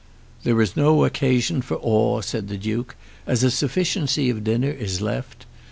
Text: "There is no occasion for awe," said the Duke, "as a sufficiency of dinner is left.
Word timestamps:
"There 0.43 0.59
is 0.63 0.75
no 0.75 1.05
occasion 1.05 1.61
for 1.61 1.77
awe," 1.79 2.21
said 2.21 2.47
the 2.47 2.57
Duke, 2.57 2.95
"as 3.27 3.43
a 3.43 3.51
sufficiency 3.51 4.31
of 4.31 4.43
dinner 4.43 4.71
is 4.71 4.99
left. 4.99 5.45